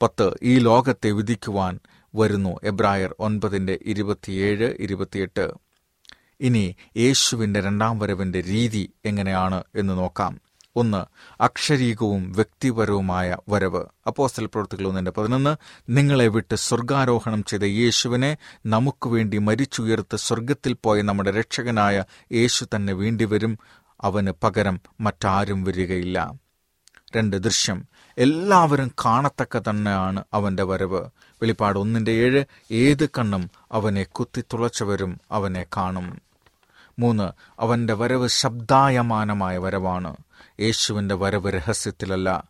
പത്ത് 0.02 0.34
ഈ 0.44 0.60
ലോകത്തെ 0.60 1.12
വിധിക്കുവാൻ 1.12 1.80
വരുന്നു. 2.16 2.60
എബ്രായർ 2.64 3.16
ഒൻപതിന്റെ 3.20 3.80
ഇരുപത്തിയേഴ് 3.86 4.74
ഇരുപത്തിയെട്ട്. 4.80 5.52
ഇനി 6.40 6.76
യേശുവിന്റെ 6.98 7.62
രണ്ടാം 7.62 8.00
വരവിന്റെ 8.00 8.42
രീതി 8.42 8.94
എങ്ങനെയാണ് 9.06 9.64
എന്ന് 9.76 9.94
നോക്കാം. 9.94 10.42
ഒന്ന് 10.76 11.06
അക്ഷരീകവും 11.44 12.32
വ്യക്തിപരവുമായ 12.32 13.38
വരവ്. 13.50 13.86
അപ്പോസ്റ്റൽ 14.08 14.46
പ്രവൃത്തികൾ 14.46 14.88
ഒന്നിന്റെ 14.88 15.12
പതിനൊന്ന് 15.12 15.56
നിങ്ങളെ 15.90 16.28
വിട്ട് 16.28 16.56
സ്വർഗാരോഹണം 16.56 17.44
ചെയ്ത 17.44 17.64
യേശുവിനെ 17.64 18.38
നമുക്ക് 18.66 19.08
വേണ്ടി 19.08 19.38
മരിച്ചുയർത്ത് 19.38 20.16
സ്വർഗത്തിൽ 20.16 20.74
പോയ 20.74 21.02
നമ്മുടെ 21.02 21.32
രക്ഷകനായ 21.32 22.04
യേശു 22.32 22.66
തന്നെ 22.76 22.94
വേണ്ടിവരും 22.94 23.60
അവന് 24.02 24.32
പകരം 24.44 24.82
മറ്റാരും 25.00 25.64
വരികയില്ല. 25.64 26.34
രണ്ട് 27.18 27.38
ദൃശ്യം. 27.38 27.88
എല്ലാവരും 28.20 28.92
കാണത്തക്ക 29.06 29.58
തന്നെയാണ് 29.58 30.24
അവന്റെ 30.34 30.64
വരവ്. 30.64 31.10
വെളിപ്പാട് 31.18 31.80
ഒന്നിന്റെ 31.80 32.12
ഏഴ് 32.12 32.46
ഏത് 32.72 33.10
കണ്ണും 33.10 33.50
അവനെ 33.72 34.04
കുത്തിത്തുളച്ചവരും 34.04 35.20
അവനെ 35.32 35.66
കാണും. 35.78 36.22
മൂന്ന് 37.00 37.32
അവന്റെ 37.60 37.94
വരവ് 37.94 38.28
ശബ്ദായമാനമായ 38.28 39.58
വരവാണ്. 39.58 40.18
യേശുവിന്റെ 40.60 41.16
വരവ് 41.16 41.50
രഹസ്യത്തിലല്ല 41.50 42.44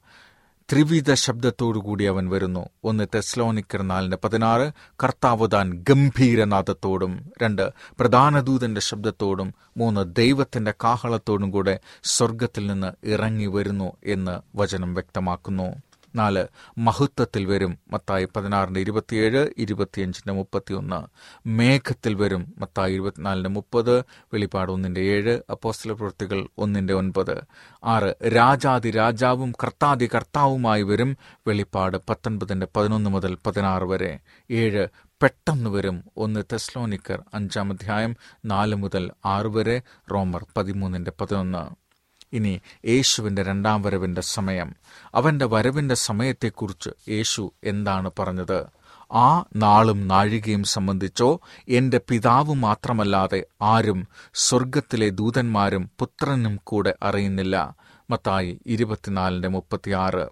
ത്രിവിധ 0.71 1.13
ശബ്ദത്തോടുകൂടി 1.13 2.03
അവൻ 2.03 2.29
വരുന്നു. 2.29 2.69
ഒന്ന് 2.83 3.07
തെസ്ലോനിക്കർ 3.15 3.81
നാലിന്റെ 3.81 4.17
പതിനാറ് 4.23 4.71
കർത്താവ് 5.03 5.47
താൻ 5.53 5.83
ഗംഭീരനാഥത്തോടും 5.89 7.31
രണ്ട് 7.43 7.69
പ്രധാനദൂതന്റെ 7.99 8.81
ശബ്ദത്തോടും 8.81 9.53
മൂന്ന് 9.77 10.15
ദൈവത്തിന്റെ 10.15 10.73
കാഹളത്തോടും 10.83 11.51
കൂടെ 11.51 11.79
സ്വർഗത്തിൽ 12.03 12.67
നിന്ന് 12.67 13.07
ഇറങ്ങി 13.07 13.45
വരുന്നു 13.45 13.93
എന്ന് 14.05 14.57
വചനം 14.57 14.93
വ്യക്തമാക്കുന്നു. 14.93 15.88
നാല് 16.19 16.43
മഹത്വത്തിൽ 16.77 17.45
വരും. 17.45 17.73
മത്തായി 17.91 18.27
പതിനാറിന്റെ 18.35 18.79
ഇരുപത്തിയേഴ് 18.79 19.41
ഇരുപത്തിയഞ്ചിന്റെ 19.57 20.33
മുപ്പത്തിയൊന്ന്. 20.33 20.99
മേഘത്തിൽ 21.47 22.13
വരും. 22.13 22.43
മത്തായി 22.57 22.93
ഇരുപത്തിനാലിന്റെ 22.93 23.49
മുപ്പത്. 23.49 23.99
വെളിപ്പാട് 24.33 24.71
ഒന്നിന്റെ 24.71 25.01
ഏഴ്. 25.01 25.39
അപ്പോസ്റ്റല 25.49 25.91
പ്രവൃത്തികൾ 25.91 26.47
ഒന്നിന്റെ 26.57 26.93
ഒൻപത്. 26.93 27.35
ആറ് 27.83 28.09
രാജാതി 28.35 28.91
രാജാവും 28.91 29.51
കർത്താതി 29.63 30.09
കർത്താവുമായി 30.15 30.83
വരും. 30.83 31.17
വെളിപ്പാട് 31.47 31.97
പത്തൊൻപതിന്റെ 32.09 32.67
പതിനൊന്ന് 32.75 33.09
മുതൽ 33.09 33.37
പതിനാറ് 33.47 33.83
വരെ. 33.83 34.19
ഏഴ് 34.51 34.87
പെട്ടെന്ന് 35.21 35.69
വരും. 35.69 36.03
ഒന്ന് 36.17 36.43
തെസ്ലോനിക്കർ 36.51 37.23
അഞ്ചാം 37.33 37.69
അധ്യായം 37.71 38.15
നാല് 38.45 38.75
മുതൽ 38.75 39.11
ആറ് 39.25 39.47
വരെ. 39.47 39.81
റോമർ 40.11 40.45
പതിമൂന്നിന്റെ 40.57 41.11
പതിനൊന്ന്. 41.21 41.88
ഇനി 42.33 42.61
യേശുവിന്റെ 42.87 43.43
രണ്ടാം 43.43 43.81
വരവിന്റെ 43.81 44.21
സമയം. 44.21 44.75
അവന്റെ 45.15 45.45
വരവിന്റെ 45.45 45.95
സമയത്തെക്കുറിച്ച് 45.95 46.89
യേശു 47.09 47.53
എന്താണ് 47.63 48.11
പറഞ്ഞത്? 48.19 48.65
ആ 49.13 49.45
നാളും 49.55 50.07
നാഴികയും 50.07 50.63
സംബന്ധിച്ചോ 50.63 51.39
എന്റെ 51.69 52.01
പിതാവ് 52.09 52.53
മാത്രമല്ലാതെ 52.53 53.45
ആരും 53.61 54.07
സ്വർഗത്തിലെ 54.33 55.09
ദൂതന്മാരും 55.09 55.91
പുത്രനും 55.99 56.59
കൂടെ 56.63 56.95
അറിയുന്നില്ല. 57.03 57.75
മത്തായി 58.09 58.59
ഇരുപത്തിനാലിന്റെ 58.65 59.47
മുപ്പത്തിയാറ്. 59.47 60.29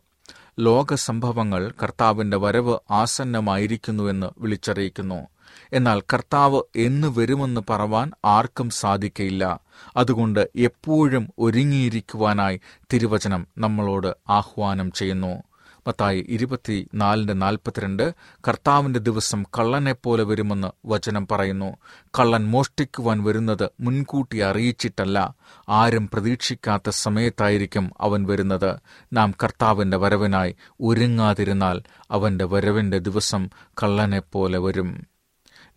ലോകസംഭവങ്ങൾ 0.60 1.73
കർത്താവിന്റെ 1.83 2.38
വരവ് 2.38 2.77
ആസന്നമായിരിക്കുന്നുവെന്ന് 2.91 4.27
വിളിച്ചറിയിക്കുന്നു. 4.38 5.27
എന്നാൽ 5.73 6.01
കർത്താവ് 6.01 6.62
എന്ന് 6.75 7.19
വരുമെന്ന് 7.19 7.62
പറവാൻ 7.69 8.12
ആർക്കും 8.25 8.69
സാധിക്കയില്ല. 8.69 9.60
അതുകൊണ്ട് 9.97 10.49
എപ്പോഴും 10.56 11.30
ഒരുങ്ങിയിരിക്കുവാനായി 11.39 12.62
തിരുവചനം 12.93 13.47
നമ്മളോട് 13.58 14.15
ആഹ്വാനം 14.30 14.91
ചെയ്യുന്നു. 14.91 15.43
മത്തായി 15.88 16.25
ഇരുപത്തിനാലിന്റെ 16.30 17.34
നാൽപ്പത്തിരണ്ട് 17.34 18.13
കർത്താവിന്റെ 18.47 18.99
ദിവസം 18.99 19.43
കള്ളനെപ്പോലെ 19.43 20.23
വരുമെന്ന് 20.23 20.88
വചനം 20.88 21.27
പറയുന്നു. 21.32 21.77
കള്ളൻ 22.19 22.47
മോഷ്ടിക്കുവാൻ 22.47 23.23
വരുന്നത് 23.23 23.69
മുൻകൂട്ടി 23.80 24.38
അറിയിച്ചിട്ടല്ല 24.38 25.34
ആരും 25.69 26.10
പ്രതീക്ഷിക്കാത്ത 26.13 26.89
സമയത്തായിരിക്കും 26.89 27.91
അവൻ 28.01 28.25
വരുന്നത്. 28.25 28.75
നാം 29.13 29.34
കർത്താവിന്റെ 29.43 29.97
വരവിനായി 29.97 30.56
ഒരുങ്ങാതിരുന്നാൽ 30.82 31.82
അവന്റെ 32.12 32.45
വരവിന്റെ 32.45 32.97
ദിവസം 32.97 33.49
കള്ളനെപ്പോലെ 33.84 34.60
വരും. 34.60 35.16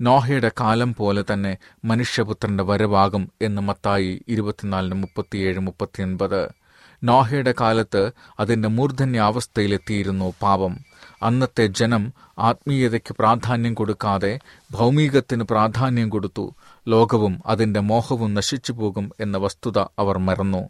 നോഹയുടെ 0.00 0.50
കാലം 0.60 0.94
പോലെ 0.94 1.24
തന്നെ 1.32 1.56
മനുഷ്യപുത്രന്റെ 1.84 2.64
വരവാകും 2.64 3.32
എന്ന് 3.42 3.62
മത്തായി 3.62 4.24
ഇരുപത്തിനാലിന് 4.28 4.94
മുപ്പത്തിയേഴ് 4.94 5.58
മുപ്പത്തിയൊൻപത്. 5.58 6.48
നോഹയുടെ 7.04 7.54
കാലത്ത് 7.60 8.10
അതിന്റെ 8.40 8.68
മൂർധന്യ 8.68 9.18
അവസ്ഥയിലെത്തിയിരുന്നു 9.18 10.32
പാപം. 10.42 10.78
അന്നത്തെ 11.22 11.66
ജനം 11.66 12.12
ആത്മീയതയ്ക്ക് 12.38 13.16
പ്രാധാന്യം 13.18 13.74
കൊടുക്കാതെ 13.74 14.38
ഭൗമികത്തിന് 14.70 15.44
പ്രാധാന്യം 15.44 16.08
കൊടുത്തു. 16.08 16.54
ലോകവും 16.88 17.42
അതിന്റെ 17.46 17.80
മോഹവും 17.80 18.34
നശിച്ചു 18.34 18.72
പോകും 18.72 19.12
എന്ന 19.20 19.38
വസ്തുത 19.38 19.78
അവർ 19.78 20.18
മറന്നു. 20.18 20.68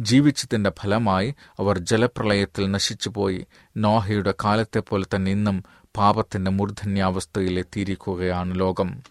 ജീവിച്ചതിന്റെ 0.00 0.70
ഫലമായി 0.70 1.34
അവർ 1.60 1.78
ജലപ്രളയത്തിൽ 1.78 2.70
നശിച്ചുപോയി. 2.70 3.46
നോഹയുടെ 3.76 4.34
കാലത്തെപ്പോലെ 4.44 5.06
തന്നെ 5.14 5.30
ഇന്നും 5.30 5.64
പാപത്തിന്റെ 5.96 6.50
മൂർധന്യാവസ്ഥയിലെത്തിയിരിക്കുകയാണ് 6.50 8.60
ലോകം. 8.60 9.02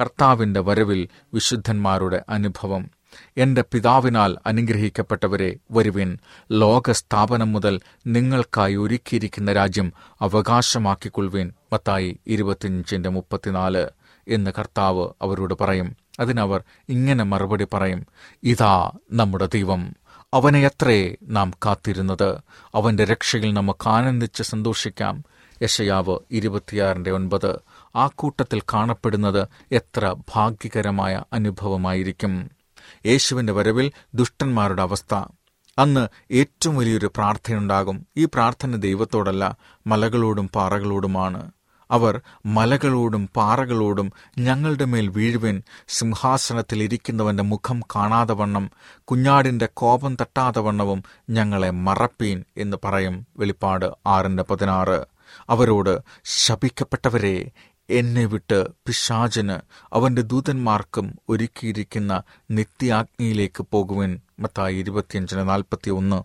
കർത്താവിന്റെ 0.00 0.60
വരവിൽ 0.60 1.08
വിശുദ്ധന്മാരുടെ 1.34 2.24
അനുഭവം. 2.28 2.90
എന്റെ 3.36 3.64
പിതാവിനാൽ 3.72 4.36
അനുഗ്രഹിക്കപ്പെട്ടവരെ 4.46 5.56
വരുവിൻ. 5.70 6.18
ലോകസ്ഥാപനം 6.52 7.52
മുതൽ 7.52 7.80
നിങ്ങൾക്കായി 8.06 8.74
ഒരുക്കിയിരിക്കുന്ന 8.74 9.52
രാജ്യം 9.52 9.92
അവകാശമാക്കിക്കൊള്ളുവിൻ. 10.20 11.52
മത്തായി 11.72 12.18
ഇരുപത്തിയഞ്ചിന്റെ 12.26 13.08
മുപ്പത്തിനാല് 13.08 13.86
എന്ന് 14.28 14.50
കർത്താവ് 14.58 15.08
അവരോട് 15.22 15.54
പറയും. 15.60 15.96
അതിനവർ 16.20 16.62
ഇങ്ങനെ 16.88 17.24
മറുപടി 17.24 17.66
പറയും. 17.72 18.06
ഇതാ 18.42 18.92
നമ്മുടെ 19.12 19.46
ദൈവം. 19.46 19.96
അവനെയത്രേ 20.34 21.16
നാം 21.22 21.52
കാത്തിരുന്നത്. 21.66 22.38
അവന്റെ 22.74 23.04
രക്ഷയിൽ 23.04 23.54
നമുക്ക് 23.54 23.88
ആനന്ദിച്ച് 23.88 24.42
സന്തോഷിക്കാം. 24.42 25.24
യശയാവ് 25.62 26.18
ഇരുപത്തിയാറിന്റെ 26.30 27.10
ഒൻപത് 27.10 27.60
ആ 27.96 28.06
കൂട്ടത്തിൽ 28.06 28.60
കാണപ്പെടുന്നത് 28.60 29.48
എത്ര 29.72 30.16
ഭാഗ്യകരമായ 30.34 31.22
അനുഭവമായിരിക്കും. 31.32 32.50
യേശുവിന്റെ 33.06 33.52
വരവിൽ 33.52 33.92
ദുഷ്ടന്മാരുടെ 34.14 34.82
അവസ്ഥ. 34.82 35.14
അന്ന് 35.78 36.08
ഏറ്റവും 36.32 36.76
വലിയൊരു 36.76 37.06
പ്രാർത്ഥനയുണ്ടാകും. 37.06 38.06
ഈ 38.16 38.24
പ്രാർത്ഥന 38.24 38.76
ദൈവത്തോടല്ല 38.76 39.56
മലകളോടും 39.86 40.48
പാറകളോടുമാണ്. 40.48 41.50
അവർ 41.90 42.20
മലകളോടും 42.46 43.30
പാറകളോടും 43.36 44.12
ഞങ്ങളുടെ 44.38 44.84
മേൽ 44.84 45.08
വീഴുവിൻ. 45.08 45.62
സിംഹാസനത്തിൽ 45.88 46.82
ഇരിക്കുന്നവന്റെ 46.82 47.42
മുഖം 47.42 47.80
കാണാതെ 47.80 48.34
വണ്ണം 48.34 48.70
കുഞ്ഞാടിന്റെ 49.04 49.68
കോപം 49.74 50.16
തട്ടാതെ 50.20 50.60
വണ്ണവും 50.60 51.02
ഞങ്ങളെ 51.30 51.70
മറപ്പീൻ 51.70 52.44
എന്ന് 52.56 52.76
പറയും. 52.84 53.26
വെളിപ്പാട് 53.38 53.90
ആറിന്റെ 54.06 54.42
പതിനാറ്. 54.42 55.19
അവരോട് 55.50 55.94
ശപിക്കപ്പെട്ടവരെ 56.36 57.36
എന്നെ 57.88 58.24
വിട്ട് 58.24 58.58
പിശാചന് 58.86 59.54
അവന്റെ 59.92 60.22
ദൂതന്മാർക്കും 60.22 61.06
ഒരുക്കിയിരിക്കുന്ന 61.28 62.12
നിത്യാഗ്നിയിലേക്ക് 62.50 63.62
പോകുവിൻ 63.72 64.12
മത്തായി 64.40 64.74
ഇരുപത്തിയഞ്ചിന് 64.74 65.42
നാൽപ്പത്തി 65.48 65.90
ഒന്ന് 65.90 66.18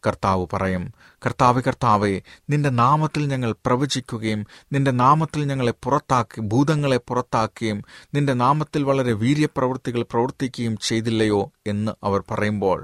കർത്താവ് 0.00 0.44
പറയും 0.46 0.84
കർത്താവ് 1.22 1.60
കർത്താവെ 1.60 2.12
നിന്റെ 2.50 2.70
നാമത്തിൽ 2.78 3.24
ഞങ്ങൾ 3.26 3.52
പ്രവചിക്കുകയും 3.66 4.42
നിന്റെ 4.72 4.90
നാമത്തിൽ 5.00 5.42
ഞങ്ങളെ 5.44 5.74
പുറത്താക്കി 5.82 6.40
ഭൂതങ്ങളെ 6.48 7.00
പുറത്താക്കുകയും 7.08 7.80
നിന്റെ 8.14 8.36
നാമത്തിൽ 8.36 8.82
വളരെ 8.84 9.12
വീര്യപ്രവൃത്തികൾ 9.14 10.02
പ്രവർത്തിക്കുകയും 10.10 10.76
ചെയ്തില്ലയോ 10.82 11.42
എന്ന് 11.66 11.94
അവർ 12.04 12.22
പറയുമ്പോൾ 12.30 12.80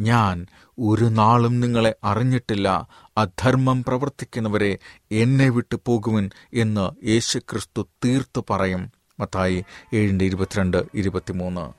ഞാൻ 0.00 0.46
ഒരു 0.80 1.04
നാളും 1.04 1.60
നിങ്ങളെ 1.60 1.94
അറിഞ്ഞിട്ടില്ല. 2.04 2.88
അധർമ്മം 3.18 3.84
പ്രവർത്തിക്കുന്നവരെ 3.84 4.78
എന്നെ 5.12 5.48
വിട്ടു 5.48 5.76
പോകുവിൻ 5.86 6.30
എന്ന് 6.54 7.06
യേശുക്രിസ്തു 7.06 7.88
തീർത്തു 8.04 8.44
പറയും. 8.50 8.92
മത്തായി 9.20 9.64
ഏഴിന്റെ 9.94 10.24
ഇരുപത്തിരണ്ട് 10.24 10.82
ഇരുപത്തിമൂന്ന്. 10.94 11.72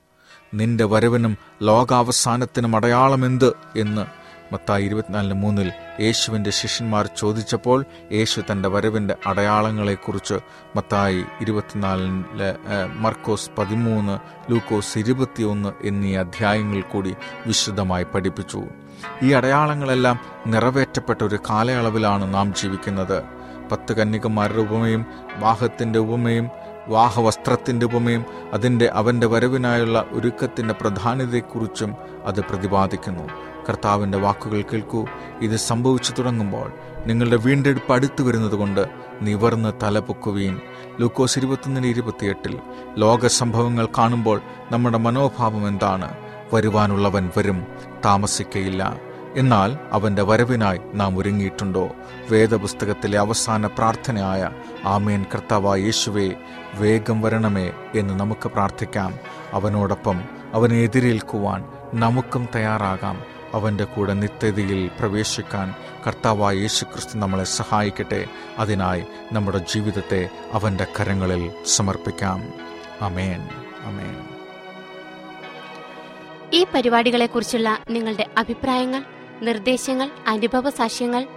നിന്റെ 0.54 0.84
വരവിനും 0.84 1.38
ലോകാവസാനത്തിനും 1.64 2.76
അടയാളമെന്ത് 2.76 3.54
എന്ന് 3.76 4.27
മത്തായി 4.52 4.84
ഇരുപത്തിനാലിന് 4.84 5.34
മൂന്നിൽ 5.34 5.72
യേശുവിന്റെ 6.00 6.50
ശിഷ്യന്മാർ 6.50 7.10
ചോദിച്ചപ്പോൾ 7.18 7.86
യേശു 8.12 8.42
തന്റെ 8.52 8.70
വരവിന്റെ 8.70 9.16
അടയാളങ്ങളെക്കുറിച്ച് 9.26 10.40
മത്തായി 10.76 11.26
ഇരുപത്തിനാലിലെ 11.42 12.56
മർക്കോസ് 12.96 13.50
പതിമൂന്ന് 13.58 14.20
ലൂക്കോസ് 14.52 14.98
ഇരുപത്തിയൊന്ന് 14.98 15.70
എന്നീ 15.84 16.16
അധ്യായങ്ങൾ 16.16 16.82
കൂടി 16.82 17.16
വിശദമായി 17.48 18.04
പഠിപ്പിച്ചു. 18.04 18.64
ഈ 19.24 19.32
അടയാളങ്ങളെല്ലാം 19.32 20.20
നിറവേറ്റപ്പെട്ട 20.48 21.24
ഒരു 21.24 21.40
കാലയളവിലാണ് 21.50 22.34
നാം 22.34 22.54
ജീവിക്കുന്നത്. 22.54 23.24
പത്ത് 23.72 23.94
കന്യകമാരുടെ 23.94 24.62
ഉപമയും 24.62 25.06
വാഹത്തിന്റെ 25.38 26.00
ഉപമയും 26.00 26.50
വാഹവസ്ത്രത്തിന്റെ 26.88 27.86
ഉപമയും 27.86 28.26
അതിന്റെ 28.54 28.90
അവന്റെ 28.94 29.28
വരവിനായുള്ള 29.28 30.06
ഒരുക്കത്തിന്റെ 30.12 30.74
പ്രധാനതയെക്കുറിച്ചും 30.74 31.96
അത് 32.26 32.42
പ്രതിപാദിക്കുന്നു. 32.42 33.30
കർത്താവിന്റെ 33.70 34.18
വാക്കുകൾ 34.18 34.62
കേൾക്കൂ. 34.62 35.06
ഇത് 35.42 35.56
സംഭവിച്ചു 35.56 36.14
തുടങ്ങുമ്പോൾ 36.20 36.72
നിങ്ങളുടെ 37.06 37.36
വീണ്ടെടുപ്പ് 37.36 37.94
അടുത്തു 37.94 38.24
വരുന്നതുകൊണ്ട് 38.24 38.86
നിവർന്ന് 39.22 39.74
തലപൊക്കുവീൻ. 39.84 40.60
ലൂക്കോസ് 41.00 41.40
ഇരുപത്തൊന്നിന് 41.40 41.88
ഇരുപത്തിയെട്ടിൽ 41.88 42.60
ലോക 42.98 43.28
സംഭവങ്ങൾ 43.28 43.88
കാണുമ്പോൾ 43.98 44.42
നമ്മുടെ 44.72 44.98
മനോഭാവം 44.98 45.68
എന്താണ്? 45.68 46.18
വരുവാനുള്ളവൻ 46.54 47.32
വരും 47.38 47.68
താമസിക്കയില്ല. 48.06 48.98
എന്നാൽ 49.36 49.78
അവന്റെ 49.92 50.22
വരവിനായി 50.22 50.80
നാം 50.94 51.18
ഒരുങ്ങിയിട്ടുണ്ടോ? 51.18 51.90
വേദപുസ്തകത്തിലെ 52.32 53.20
അവസാന 53.20 53.68
പ്രാർത്ഥനയായ 53.68 54.50
ആമേൻ 54.86 55.26
കർത്താവായ 55.34 55.80
യേശുവേ 55.80 56.32
വേഗം 56.74 57.22
വരണമേ 57.22 57.72
എന്ന് 57.96 58.14
നമുക്ക് 58.14 58.48
പ്രാർത്ഥിക്കാം. 58.48 59.14
അവനോടൊപ്പം 59.54 60.22
അവനെ 60.54 60.76
എതിരേൽക്കുവാൻ 60.76 61.64
നമുക്കും 61.94 62.48
തയ്യാറാകാം. 62.56 63.37
അവന്റെ 63.58 63.84
കൂടെ 63.84 64.14
നിത്യതയിൽ 64.14 64.88
പ്രവേശിക്കാൻ 65.00 65.76
കർത്താവായ 66.08 66.56
യേശുക്രിസ്തു 66.56 67.18
നമ്മളെ 67.18 67.44
സഹായിക്കട്ടെ. 67.44 68.28
അതിനായി 68.58 69.04
നമ്മുടെ 69.32 69.58
ജീവിതത്തെ 69.58 70.30
അവന്റെ 70.52 70.88
കരങ്ങളിൽ 71.00 71.44
സമർപ്പിക്കാം. 71.66 72.54
അമേൻ 73.02 73.42
അമേൻ 73.82 74.16
ഈ 76.54 76.66
പരിപാടികളെക്കുറിച്ചുള്ള 76.76 77.70
നിങ്ങളുടെ 77.90 78.26
അഭിപ്രായങ്ങൾ 78.38 79.04
നിർദ്ദേശങ്ങൾ 79.42 80.12
അനുഭവ 80.28 80.70
സാക്ഷ്യങ്ങൾ 80.70 81.28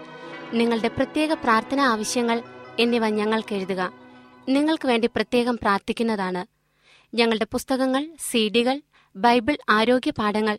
നിങ്ങളുടെ 0.53 0.89
പ്രത്യേക 0.89 1.33
പ്രാർത്ഥന 1.33 1.81
ആവശ്യങ്ങൾ 1.81 2.43
എന്നിവ 2.79 3.09
ഞങ്ങൾക്ക് 3.09 3.55
എഴുതുക. 3.55 3.93
നിങ്ങൾക്ക് 4.49 4.87
വേണ്ടി 4.89 5.07
പ്രത്യേകം 5.07 5.59
പ്രാർത്ഥിക്കുന്നതാണ്. 5.63 6.43
ഞങ്ങളുടെ 7.17 7.47
പുസ്തകങ്ങൾ 7.53 8.09
സീഡികൾ 8.31 8.81
ബൈബിൾ 9.17 9.57
ആരോഗ്യ 9.71 10.11
പാഠങ്ങൾ 10.11 10.59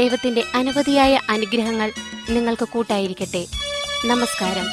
ദൈവത്തിന്റെ 0.00 0.42
അനവധിയായ 0.54 1.20
അനുഗ്രഹങ്ങൾ 1.30 1.92
നിങ്ങൾക്ക് 2.30 2.68
കൂട്ടായിരിക്കട്ടെ. 2.68 3.46
നമസ്കാരം. 4.04 4.66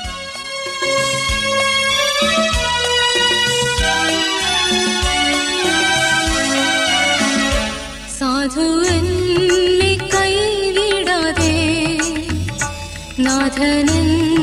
സാധു 8.20 8.68
എന്നെ 8.88 9.94
കൈവിടാതെ 10.14 11.56
നാഥനെന്നും 13.20 14.37